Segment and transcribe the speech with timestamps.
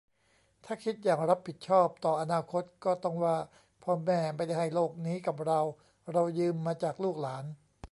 [0.65, 3.35] ถ้าคิดอย่างรับผิดชอบต่ออนาคตก็ต้องว่า
[3.83, 5.59] 'พ่อแม่ไม่ได้ให้โลกนี้กับเรา
[6.13, 7.43] เรายืมมาจากลูกหลาน'